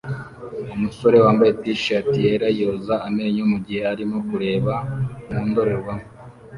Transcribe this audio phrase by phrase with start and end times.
[0.75, 4.73] Umusore wambaye t-shati yera yoza amenyo mugihe arimo kureba
[5.29, 6.05] mu ndorerwamo